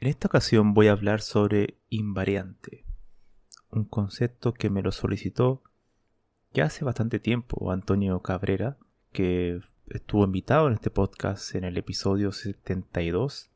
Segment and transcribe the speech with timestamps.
[0.00, 2.84] En esta ocasión voy a hablar sobre invariante,
[3.70, 5.64] un concepto que me lo solicitó
[6.52, 8.76] ya hace bastante tiempo Antonio Cabrera,
[9.10, 13.50] que estuvo invitado en este podcast en el episodio 72,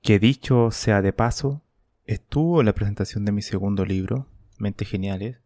[0.00, 1.60] que dicho sea de paso,
[2.06, 4.26] estuvo en la presentación de mi segundo libro,
[4.56, 5.40] Mentes Geniales,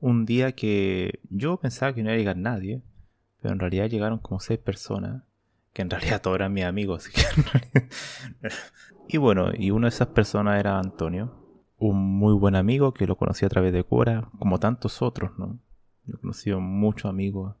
[0.00, 2.80] un día que yo pensaba que no iba a llegar nadie,
[3.42, 5.24] pero en realidad llegaron como seis personas,
[5.76, 7.10] que en realidad todos eran mis amigos,
[9.08, 11.34] Y bueno, y una de esas personas era Antonio,
[11.76, 15.58] un muy buen amigo que lo conocí a través de Quora, como tantos otros, ¿no?
[16.06, 17.56] Yo he conocido muchos amigos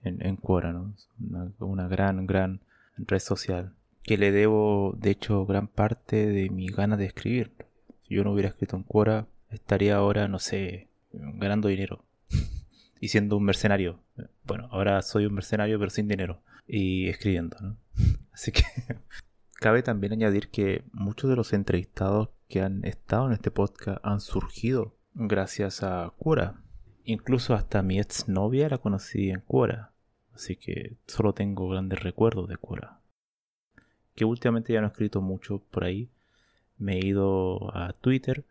[0.00, 0.94] en, en Quora, ¿no?
[1.20, 2.62] Una, una, gran, gran
[2.96, 3.74] red social.
[4.02, 7.52] Que le debo, de hecho, gran parte de mi ganas de escribir.
[8.08, 12.06] Si yo no hubiera escrito en Quora, estaría ahora, no sé, ganando dinero.
[13.00, 14.00] y siendo un mercenario.
[14.44, 16.40] Bueno, ahora soy un mercenario, pero sin dinero.
[16.66, 17.76] Y escribiendo, ¿no?
[18.32, 18.62] Así que
[19.64, 24.20] Cabe también añadir que muchos de los entrevistados que han estado en este podcast han
[24.20, 26.60] surgido gracias a Quora.
[27.04, 29.92] Incluso hasta mi ex novia la conocí en Quora.
[30.34, 32.98] Así que solo tengo grandes recuerdos de Quora.
[34.14, 36.10] Que últimamente ya no he escrito mucho por ahí.
[36.76, 38.44] Me he ido a Twitter.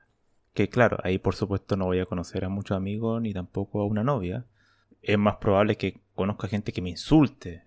[0.56, 3.86] Que claro, ahí por supuesto no voy a conocer a muchos amigos ni tampoco a
[3.86, 4.46] una novia.
[5.04, 7.66] Es más probable que conozca gente que me insulte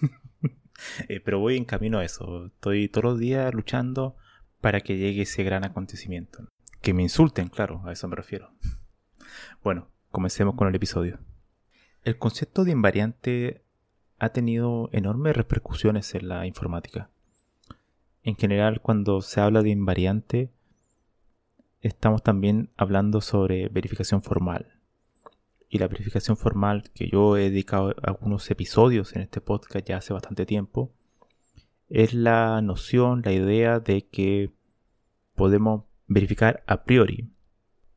[1.08, 2.46] eh, pero voy en camino a eso.
[2.46, 4.16] Estoy todos los días luchando
[4.60, 6.48] para que llegue ese gran acontecimiento.
[6.80, 8.50] Que me insulten, claro, a eso me refiero.
[9.62, 11.18] Bueno, comencemos con el episodio.
[12.04, 13.62] El concepto de invariante
[14.18, 17.10] ha tenido enormes repercusiones en la informática.
[18.22, 20.50] En general, cuando se habla de invariante,
[21.80, 24.81] estamos también hablando sobre verificación formal
[25.72, 30.12] y la verificación formal que yo he dedicado algunos episodios en este podcast ya hace
[30.12, 30.92] bastante tiempo,
[31.88, 34.52] es la noción, la idea de que
[35.34, 37.32] podemos verificar a priori.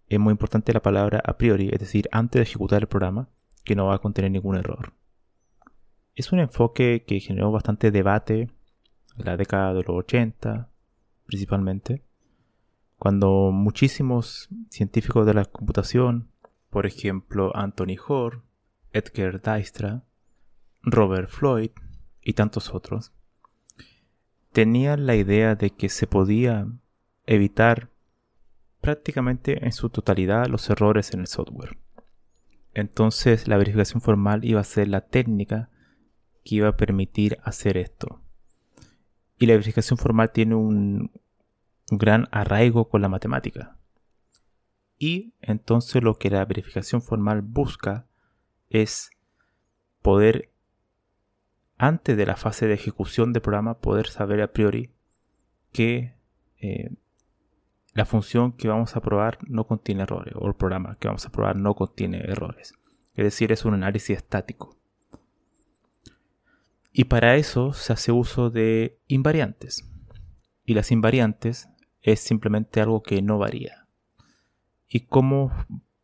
[0.08, 3.28] Es muy importante la palabra a priori, es decir, antes de ejecutar el programa,
[3.66, 4.94] que no va a contener ningún error.
[6.14, 8.50] Es un enfoque que generó bastante debate
[9.18, 10.70] en la década de los 80,
[11.26, 12.06] principalmente,
[12.98, 16.30] cuando muchísimos científicos de la computación
[16.76, 18.42] por ejemplo Anthony Hoare,
[18.92, 20.04] Edgar Dijkstra,
[20.82, 21.70] Robert Floyd
[22.22, 23.14] y tantos otros,
[24.52, 26.68] tenían la idea de que se podía
[27.28, 27.92] evitar
[28.82, 31.78] prácticamente en su totalidad los errores en el software.
[32.74, 35.70] Entonces la verificación formal iba a ser la técnica
[36.44, 38.20] que iba a permitir hacer esto.
[39.40, 41.10] Y la verificación formal tiene un,
[41.90, 43.78] un gran arraigo con la matemática.
[44.98, 48.08] Y entonces lo que la verificación formal busca
[48.70, 49.10] es
[50.02, 50.52] poder,
[51.78, 54.92] antes de la fase de ejecución del programa, poder saber a priori
[55.72, 56.16] que
[56.62, 56.92] eh,
[57.94, 61.32] la función que vamos a probar no contiene errores, o el programa que vamos a
[61.32, 62.74] probar no contiene errores.
[63.14, 64.78] Es decir, es un análisis estático.
[66.92, 69.90] Y para eso se hace uso de invariantes.
[70.66, 71.70] Y las invariantes
[72.02, 73.85] es simplemente algo que no varía
[74.88, 75.52] y cómo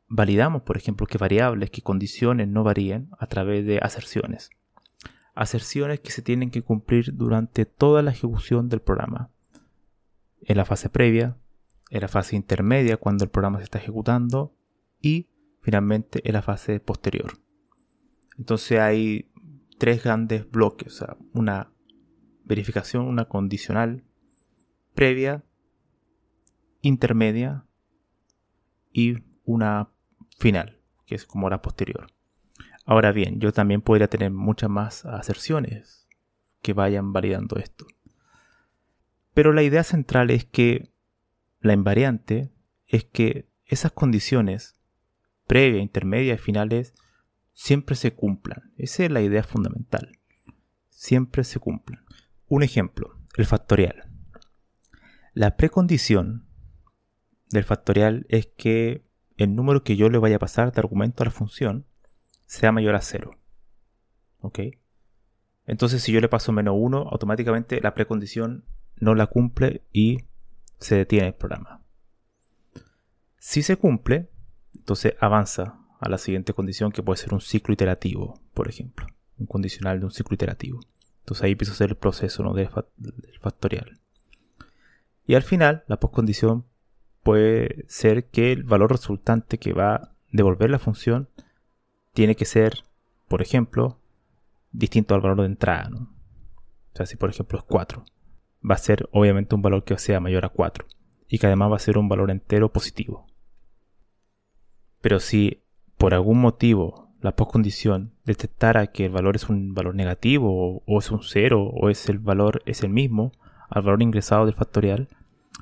[0.08, 4.50] validamos, por ejemplo, que variables, que condiciones no varíen a través de aserciones.
[5.34, 9.30] Aserciones que se tienen que cumplir durante toda la ejecución del programa.
[10.42, 11.38] En la fase previa,
[11.90, 14.54] en la fase intermedia cuando el programa se está ejecutando
[15.00, 15.30] y
[15.62, 17.38] finalmente en la fase posterior.
[18.38, 19.32] Entonces hay
[19.78, 21.72] tres grandes bloques, una
[22.44, 24.04] verificación, una condicional
[24.94, 25.44] previa,
[26.82, 27.66] intermedia
[28.92, 29.90] y una
[30.38, 32.08] final, que es como la posterior.
[32.86, 36.08] Ahora bien, yo también podría tener muchas más aserciones
[36.62, 37.86] que vayan validando esto.
[39.34, 40.92] Pero la idea central es que
[41.60, 42.52] la invariante
[42.88, 44.76] es que esas condiciones
[45.48, 46.94] previa, intermedia y finales
[47.54, 48.74] siempre se cumplan.
[48.78, 50.18] Esa es la idea fundamental.
[50.90, 52.04] Siempre se cumplan.
[52.48, 54.10] Un ejemplo, el factorial.
[55.34, 56.48] La precondición
[57.52, 59.06] del factorial es que
[59.38, 61.86] el número que yo le vaya a pasar de argumento a la función
[62.46, 63.38] sea mayor a 0.
[64.40, 64.60] ¿Ok?
[65.66, 68.66] Entonces si yo le paso menos 1, automáticamente la precondición
[68.96, 70.20] no la cumple y
[70.80, 71.84] se detiene el programa.
[73.38, 74.30] Si se cumple,
[74.76, 79.08] entonces avanza a la siguiente condición que puede ser un ciclo iterativo, por ejemplo.
[79.38, 80.80] Un condicional de un ciclo iterativo.
[81.20, 82.70] Entonces ahí empieza a ser el proceso del,
[83.40, 84.00] factorial.
[85.26, 86.66] Y al final, la postcondición
[87.24, 91.30] puede ser que el valor resultante que va a devolver la función
[92.14, 92.86] tiene que ser,
[93.28, 94.00] por ejemplo,
[94.72, 95.90] distinto al valor de entrada.
[95.90, 96.00] ¿no?
[96.00, 98.04] O sea, si por ejemplo es 4,
[98.70, 100.86] va a ser obviamente un valor que sea mayor a 4
[101.28, 103.28] y que además va a ser un valor entero positivo.
[105.02, 105.64] Pero si
[105.98, 111.12] por algún motivo la postcondición detectara que el valor es un valor negativo o, es
[111.12, 113.32] un cero o es el valor es el mismo
[113.70, 115.08] al valor ingresado del factorial,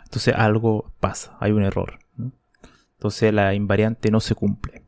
[0.10, 2.00] entonces algo pasa, hay un error.
[2.94, 4.82] Entonces la invariante no se cumple.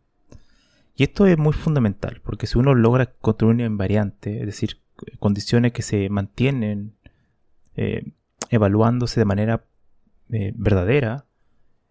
[0.96, 4.82] Y esto es muy fundamental, porque si uno logra construir una invariante, es decir,
[5.20, 6.96] condiciones que se mantienen
[7.76, 8.14] eh,
[8.50, 9.64] evaluándose de manera
[10.32, 11.28] eh, verdadera,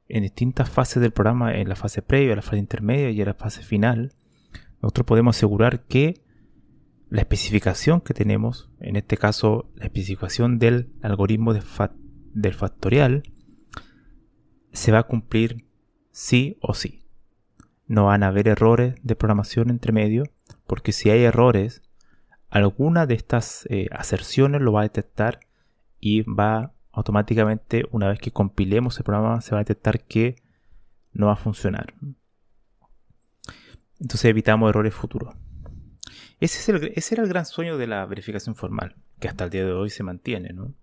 [0.09, 3.35] en distintas fases del programa, en la fase previa, la fase intermedia y en la
[3.35, 4.13] fase final,
[4.83, 6.21] nosotros podemos asegurar que
[7.11, 11.55] la especificación que tenemos, en este caso la especificación del algoritmo
[12.33, 13.23] del factorial,
[14.73, 15.67] se va a cumplir
[16.11, 17.05] sí o sí.
[17.87, 20.25] No van a haber errores de programación entre medio,
[20.67, 21.83] porque si hay errores,
[22.49, 25.41] alguna de estas eh, aserciones lo va a detectar
[25.99, 30.37] y va automáticamente una vez que compilemos el programa se va a detectar que
[31.13, 31.95] no va a funcionar.
[34.01, 35.35] Entonces evitamos errores futuros.
[36.41, 39.51] Ese, es el, ese era el gran sueño de la verificación formal, que hasta el
[39.51, 40.75] día de hoy se mantiene, ¿no?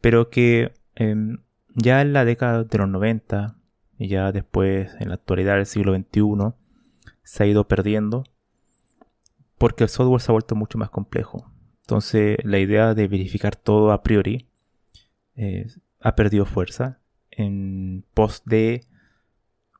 [0.00, 1.38] Pero que em,
[1.74, 3.56] ya en la década de los 90
[3.98, 6.54] y ya después en la actualidad del siglo XXI
[7.22, 8.24] se ha ido perdiendo
[9.58, 11.50] porque el software se ha vuelto mucho más complejo.
[11.82, 14.46] Entonces la idea de verificar todo a priori
[15.36, 15.66] eh,
[16.00, 16.98] ha perdido fuerza
[17.30, 18.86] en pos de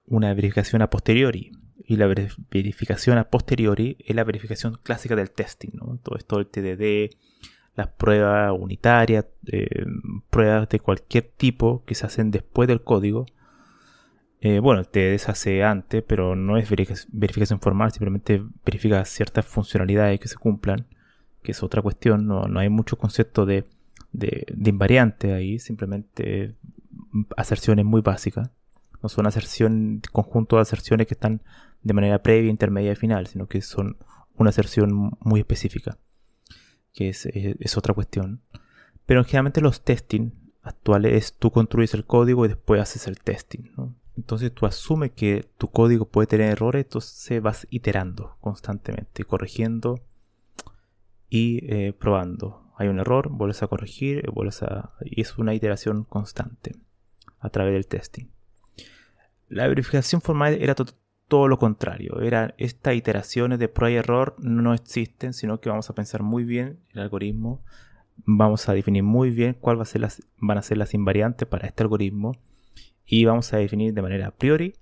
[0.06, 1.52] una verificación a posteriori.
[1.82, 5.70] Y la verificación a posteriori es la verificación clásica del testing,
[6.02, 7.16] Todo esto del TDD,
[7.81, 9.85] las pruebas unitarias, eh,
[10.31, 13.27] pruebas de cualquier tipo que se hacen después del código.
[14.41, 19.44] Eh, bueno, el TDD se hace antes, pero no es verificación formal, simplemente verifica ciertas
[19.47, 20.87] funcionalidades que se cumplan,
[21.43, 23.67] que es otra cuestión, no, no hay mucho concepto de
[24.12, 26.55] de, invariante ahí, simplemente
[27.37, 28.50] aserciones muy básicas.
[29.03, 31.43] No son aserción, conjunto de aserciones que están
[31.83, 33.97] de manera previa, intermedia y final, sino que son
[34.37, 35.99] una aserción muy específica,
[36.92, 38.40] que es, es, otra cuestión.
[39.06, 40.31] Pero generalmente los testing
[40.62, 43.70] actuales es tú construyes el código y después haces el testing.
[44.16, 50.00] Entonces tú asumes que tu código puede tener errores, entonces vas iterando constantemente, corrigiendo
[51.28, 54.94] y eh, probando hay un error, vuelves a corregir, vuelves a...
[55.02, 56.76] y es una iteración constante
[57.38, 58.30] a través del testing.
[59.50, 60.75] La verificación formal era
[61.30, 65.88] todo lo contrario, eran estas iteraciones de prueba y error no existen, sino que vamos
[65.88, 67.62] a pensar muy bien el algoritmo,
[68.16, 70.08] vamos a definir muy bien cuáles ser
[70.38, 72.32] van a ser las invariantes para este algoritmo
[73.06, 74.75] y vamos a definir de manera a priori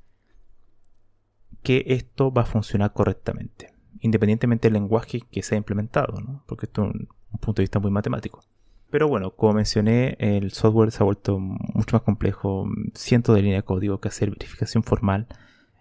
[1.63, 6.45] que esto va a funcionar correctamente, independientemente del lenguaje que se ha implementado, ¿no?
[6.47, 8.43] porque esto es un, un punto de vista muy matemático.
[8.89, 12.67] Pero bueno, como mencioné, el software se ha vuelto mucho más complejo.
[12.95, 15.27] Cientos de líneas de código que hacer verificación formal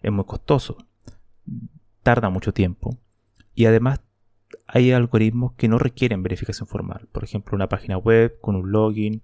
[0.01, 0.77] es muy costoso.
[2.03, 2.97] Tarda mucho tiempo.
[3.53, 4.01] Y además
[4.67, 7.07] hay algoritmos que no requieren verificación formal.
[7.11, 9.21] Por ejemplo, una página web con un login,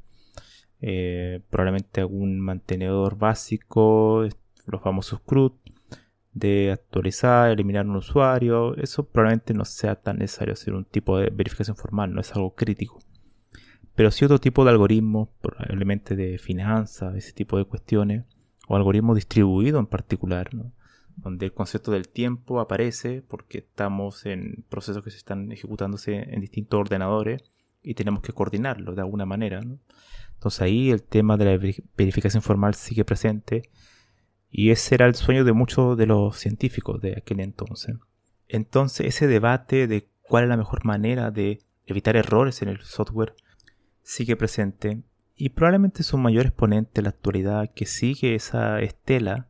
[0.81, 4.27] eh, probablemente algún mantenedor básico,
[4.65, 5.53] los famosos CRUD,
[6.33, 11.29] de actualizar, eliminar un usuario, eso probablemente no sea tan necesario hacer un tipo de
[11.29, 12.99] verificación formal, no es algo crítico.
[13.95, 18.25] Pero si otro tipo de algoritmo, probablemente de finanzas, ese tipo de cuestiones,
[18.67, 20.49] o algoritmo distribuido en particular,
[21.15, 26.41] donde el concepto del tiempo aparece porque estamos en procesos que se están ejecutándose en
[26.41, 27.43] distintos ordenadores
[27.81, 29.61] y tenemos que coordinarlo de alguna manera.
[30.33, 33.69] Entonces ahí el tema de la verificación formal sigue presente
[34.49, 37.95] y ese era el sueño de muchos de los científicos de aquel entonces.
[38.47, 43.35] Entonces ese debate de cuál es la mejor manera de evitar errores en el software
[44.03, 45.01] sigue presente
[45.35, 49.47] y probablemente su mayor exponente en la actualidad que sigue esa estela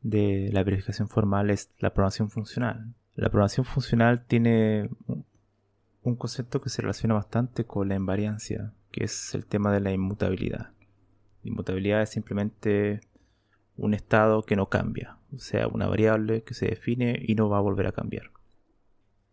[0.00, 2.94] de la verificación formal es la programación funcional.
[3.14, 4.90] La programación funcional tiene
[6.02, 9.92] un concepto que se relaciona bastante con la invariancia, que es el tema de la
[9.92, 10.72] inmutabilidad.
[11.42, 13.00] La inmutabilidad es simplemente
[13.76, 17.58] un estado que no cambia, o sea, una variable que se define y no va
[17.58, 18.30] a volver a cambiar.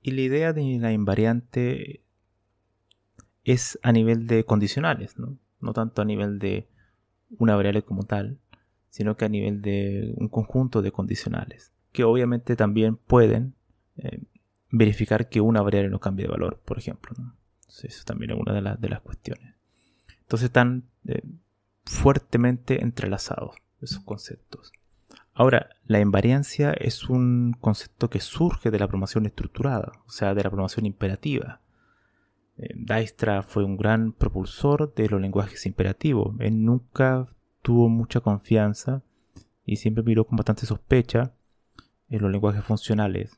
[0.02, 2.02] Y la idea de la invariante
[3.44, 5.38] es a nivel de condicionales, ¿no?
[5.62, 6.68] No tanto a nivel de
[7.38, 8.40] una variable como tal,
[8.90, 13.56] sino que a nivel de un conjunto de condicionales, que obviamente también pueden
[13.98, 14.22] eh,
[14.70, 17.14] verificar que una variable no cambie de valor, por ejemplo.
[17.68, 19.56] eso también es una de, de, las cuestiones.
[20.22, 21.24] Entonces están eh,
[21.86, 24.72] fuertemente entrelazados esos conceptos.
[25.34, 30.44] Ahora, la invariancia es un concepto que surge de la programación estructurada, o sea, de
[30.44, 31.62] la programación imperativa.
[32.62, 36.36] Eh, Dijkstra fue un gran propulsor de los lenguajes imperativos.
[36.40, 37.28] Él nunca
[37.62, 39.02] tuvo mucha confianza
[39.66, 41.34] y siempre miró con bastante sospecha
[42.10, 43.36] en los lenguajes funcionales.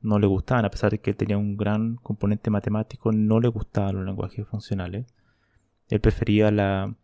[0.00, 3.96] No le gustaban, a pesar de que tenía un gran componente matemático, no le gustaban
[3.96, 5.06] los lenguajes funcionales.
[5.88, 6.94] Él prefería la,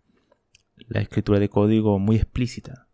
[0.91, 2.87] escritura de código muy explícita.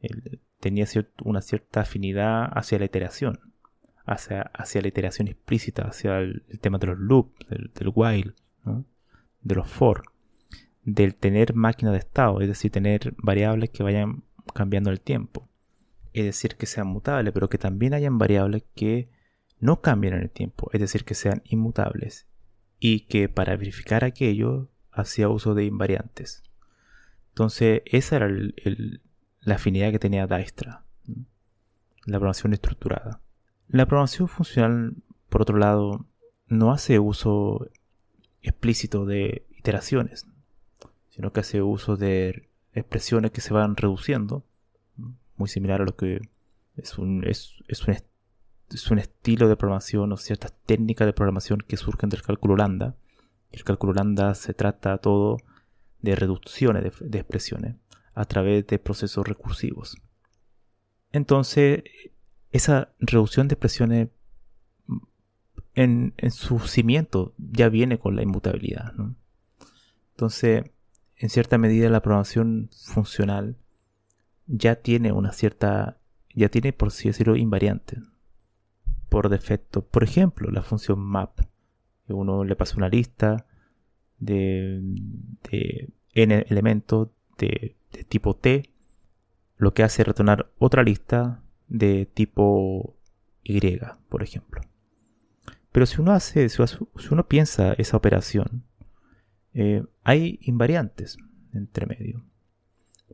[0.00, 0.86] Él tenía
[1.24, 3.51] una cierta afinidad hacia la iteración,
[4.04, 8.34] hacia, la iteración explícita, hacia el, tema de los loops, del, while,
[9.42, 10.02] de los for,
[10.84, 15.48] del tener máquina de estado, es decir, tener variables que vayan cambiando el tiempo.
[16.12, 19.08] Es decir, que sean mutables, pero que también hayan variables que
[19.58, 22.26] no cambien en el tiempo, es decir, que sean inmutables.
[22.78, 26.42] Y que para verificar aquello hacía uso de invariantes.
[27.28, 28.28] Entonces, esa era
[29.40, 33.21] la afinidad que tenía Dijkstra, la programación estructurada.
[33.72, 34.94] La programación funcional,
[35.30, 36.04] por otro lado,
[36.46, 37.70] no hace uso
[38.42, 40.26] explícito de iteraciones,
[41.08, 44.44] sino que hace uso de expresiones que se van reduciendo,
[45.36, 46.20] muy similar a lo que
[46.76, 47.54] es un, es,
[47.88, 47.96] un,
[48.70, 52.94] es un estilo de programación o ciertas técnicas de programación que surgen del cálculo lambda.
[53.52, 55.38] El cálculo lambda se trata todo
[56.02, 57.76] de reducciones de, expresiones
[58.12, 59.96] a través de procesos recursivos.
[61.10, 61.84] Entonces,
[62.52, 64.08] esa reducción de expresiones
[65.74, 68.92] en, su cimiento ya viene con la inmutabilidad.
[70.10, 70.64] Entonces,
[71.16, 73.56] en cierta medida la programación funcional
[74.46, 75.98] ya tiene una cierta,
[76.34, 77.98] ya tiene por así decirlo invariante
[79.08, 79.84] por defecto.
[79.84, 81.40] Por ejemplo, la función map,
[82.08, 83.46] uno le pasa una lista
[84.18, 84.80] de,
[86.14, 87.76] n elementos de,
[88.08, 88.70] tipo t,
[89.56, 91.42] lo que hace retornar otra lista
[91.72, 92.96] de tipo
[93.42, 93.60] y,
[94.08, 94.60] por ejemplo.
[95.72, 96.62] Pero si uno hace, si
[97.10, 98.64] uno piensa esa operación,
[99.54, 101.16] eh, hay invariantes
[101.52, 102.24] entre medio.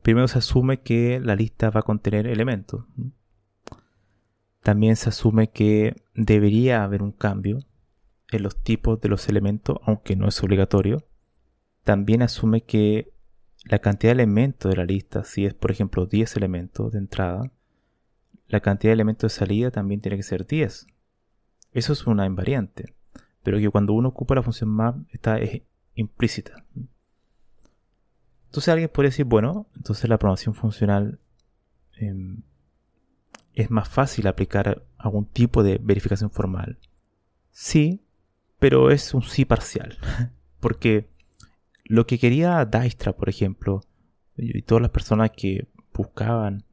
[0.03, 2.85] Primero se asume que la lista va a contener elementos.
[4.63, 7.61] También se asume que debería haber un cambio
[8.31, 11.09] en los tipos de los elementos, aunque no es obligatorio
[11.89, 13.15] también asume que
[13.65, 17.51] la cantidad de elementos de la lista, si es por ejemplo 10 elementos de entrada,
[18.49, 20.87] la cantidad de elementos de salida también tiene que ser 10.
[21.73, 22.95] Eso es una invariante,
[23.43, 25.39] pero que cuando uno ocupa la función map está
[25.95, 26.65] implícita.
[28.47, 31.19] Entonces alguien podría decir, bueno, entonces la programación funcional
[31.99, 32.43] em,
[33.53, 36.79] es más fácil aplicar algún tipo de verificación formal.
[37.51, 38.01] Sí,
[38.59, 39.99] pero es un sí parcial,
[40.61, 41.09] porque
[41.85, 43.83] lo que quería Dijkstra, por ejemplo,
[44.37, 46.65] y todas las personas que buscaban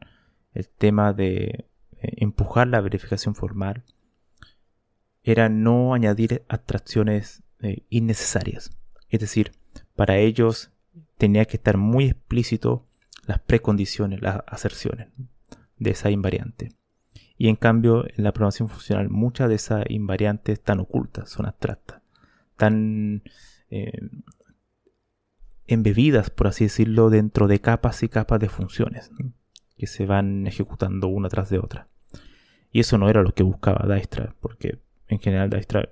[0.55, 1.67] el tema de
[2.01, 3.83] eh, empujar la verificación formal,
[5.24, 8.75] era no añadir abstracciones eh, innecesarias.
[9.09, 9.51] Es decir,
[9.95, 10.71] para ellos
[11.17, 12.85] tenía que estar muy explícito
[13.25, 15.09] las precondiciones, las aserciones
[15.77, 16.74] de esa invariante.
[17.38, 22.01] Y en cambio, en la programación funcional, muchas de esas invariantes están ocultas, son abstractas,
[22.51, 23.24] están
[23.69, 24.09] eh,
[25.67, 29.12] embebidas, por así decirlo, dentro de capas y capas de funciones
[29.77, 31.88] que se van ejecutando una tras de otra.
[32.72, 35.89] Y eso no era lo que buscaba Dijkstra, porque en general Dijkstra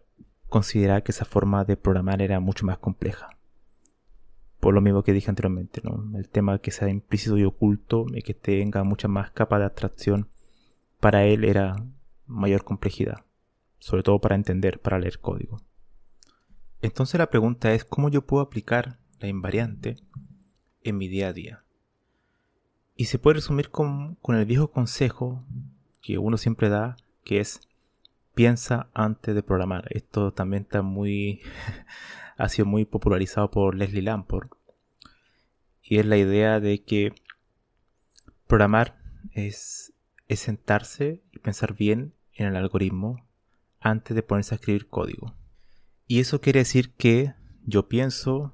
[0.47, 3.29] consideraba que esa forma de programar era mucho más compleja.
[4.59, 6.17] Por lo mismo que dije anteriormente, ¿no?
[6.17, 10.29] el tema que sea implícito y oculto y que tenga mucha más capa de abstracción,
[10.99, 11.75] para él era
[12.27, 13.25] mayor complejidad,
[13.79, 15.61] sobre todo para entender, para leer código.
[16.81, 19.95] Entonces la pregunta es, ¿cómo yo puedo aplicar la invariante,
[20.81, 21.63] en mi día a día.
[22.95, 25.43] Y se puede resumir con, el viejo consejo
[26.01, 27.61] que uno siempre da, que es
[28.35, 29.85] piensa antes de programar.
[29.89, 31.41] Esto también está muy,
[32.37, 34.51] ha sido muy popularizado por Leslie Lamport.
[35.81, 37.13] Y es la idea de que
[38.47, 38.97] programar
[39.31, 39.93] es,
[40.27, 43.25] es sentarse y pensar bien en el algoritmo
[43.79, 45.35] antes de ponerse a escribir código.
[46.07, 47.33] Y eso quiere decir que
[47.65, 48.53] yo pienso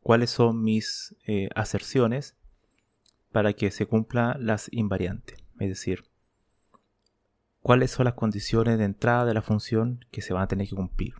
[0.00, 2.36] cuáles son mis eh, aserciones
[3.32, 5.38] para que se cumplan las invariantes.
[5.58, 6.04] Es decir,
[7.60, 10.76] cuáles son las condiciones de entrada de la función que se van a tener que
[10.76, 11.14] cumplir.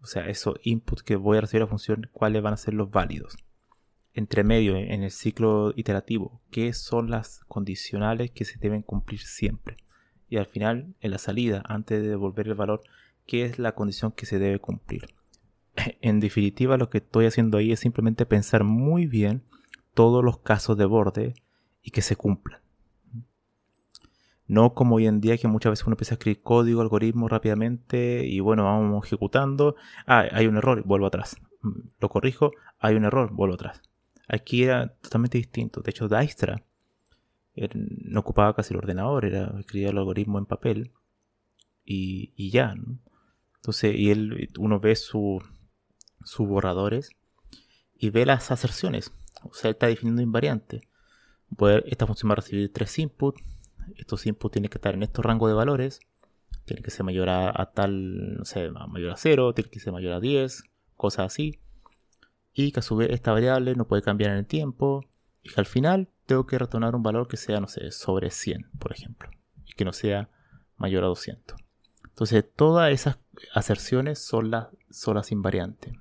[0.00, 2.74] O sea, esos inputs que voy a recibir a la función, cuáles van a ser
[2.74, 3.36] los válidos.
[4.14, 9.76] Entre medio, en el ciclo iterativo, qué son las condicionales que se deben cumplir siempre.
[10.28, 12.80] Y al final, en la salida, antes de devolver el valor,
[13.26, 15.06] qué es la condición que se debe cumplir.
[16.00, 19.42] En definitiva, lo que estoy haciendo ahí es simplemente pensar muy bien
[19.98, 21.34] todos los casos de borde
[21.82, 22.60] y que se cumplan.
[24.46, 28.24] No como hoy en día que muchas veces uno empieza a escribir código, algoritmo rápidamente
[28.24, 29.74] y bueno, vamos ejecutando.
[30.06, 31.36] Ah, hay un error, vuelvo atrás.
[31.98, 33.82] Lo corrijo, hay un error, vuelvo atrás.
[34.28, 35.80] Aquí era totalmente distinto.
[35.80, 36.62] De hecho, Dijkstra
[37.74, 40.92] no ocupaba casi el ordenador, era escribir el algoritmo en papel
[41.84, 42.76] y, ya.
[43.56, 45.42] Entonces, y él, uno ve sus
[46.38, 47.10] borradores
[47.98, 49.12] y ve las aserciones.
[49.42, 50.82] O sea, está definiendo invariantes.
[51.86, 53.42] esta función va a recibir tres inputs
[53.96, 56.00] estos inputs tienen que estar en estos rangos de valores.
[56.64, 60.12] Tiene que ser mayor a, tal, no sé, mayor a 0, tiene que ser mayor
[60.12, 60.64] a 10,
[60.96, 61.58] cosas así.
[62.52, 65.04] Y que a su vez esta variable no puede cambiar en el tiempo.
[65.42, 68.70] Y que al final tengo que retornar un valor que sea, no sé, sobre 100,
[68.78, 69.30] por ejemplo.
[69.64, 70.28] Y que no sea
[70.76, 71.56] mayor a 200.
[72.04, 73.18] Entonces, todas esas
[73.54, 75.94] aserciones son las, son las invariantes.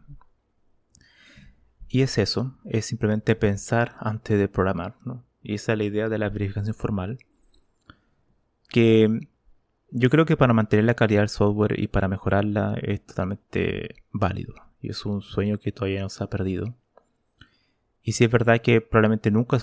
[1.90, 5.24] Y es eso, es simplemente pensar antes de programar, ¿no?
[5.42, 7.20] Y esa es la idea de la verificación formal
[8.70, 9.30] que
[9.92, 14.54] yo creo que para mantener la calidad del software y para mejorarla es totalmente válido.
[14.82, 16.76] Y es un sueño que todavía no se ha perdido.
[18.04, 19.58] Y si es verdad que probablemente nunca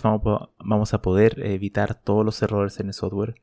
[0.59, 3.37] vamos a poder evitar todos los errores en el software,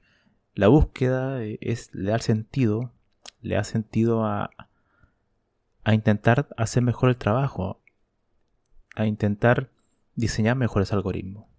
[0.54, 2.92] la búsqueda es, le da sentido,
[3.42, 4.52] le da sentido a,
[5.84, 7.81] a intentar hacer mejor el trabajo,
[8.96, 9.70] a intentar
[10.16, 11.52] diseñar mejores algoritmos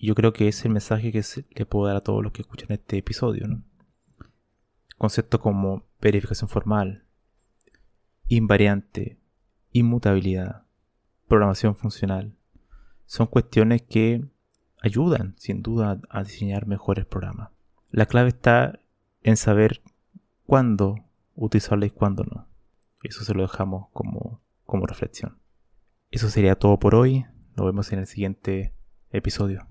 [0.00, 2.68] yo creo que es el mensaje que le puedo dar a todos los que escuchan
[2.70, 3.46] este episodio.
[4.96, 7.04] Conceptos como verificación formal,
[8.28, 9.18] invariante,
[9.72, 10.62] inmutabilidad,
[11.28, 12.34] programación funcional,
[13.04, 14.24] son cuestiones que
[14.80, 17.50] ayudan sin duda a diseñar mejores programas.
[17.90, 18.80] La clave está
[19.22, 19.82] en saber
[20.46, 20.96] cuándo
[21.34, 22.46] utilizarla y cuándo no.
[23.02, 25.39] Eso se lo dejamos como, como reflexión.
[26.10, 27.26] Eso sería todo por hoy.
[27.56, 28.74] Nos vemos en el siguiente
[29.10, 29.68] episodio.